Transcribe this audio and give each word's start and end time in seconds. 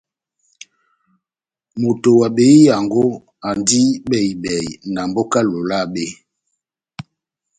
Moto 1.81 2.09
wa 2.19 2.27
behiyango 2.35 3.03
andi 3.49 3.81
bɛhi-bɛhi 4.09 4.69
na 4.93 5.01
mboka 5.09 5.39
ya 5.41 5.45
Lolabe. 5.49 6.05